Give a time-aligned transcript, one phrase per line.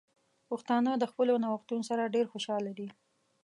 [0.49, 2.87] پښتانه د خپلو نوښتونو سره ډیر خوشحال دي.